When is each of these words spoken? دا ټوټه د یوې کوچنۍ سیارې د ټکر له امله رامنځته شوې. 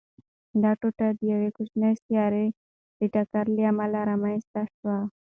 دا 0.61 0.71
ټوټه 0.79 1.07
د 1.19 1.21
یوې 1.33 1.49
کوچنۍ 1.57 1.93
سیارې 2.05 2.45
د 2.99 3.01
ټکر 3.13 3.45
له 3.55 3.63
امله 3.71 3.99
رامنځته 4.09 4.61
شوې. 4.75 4.97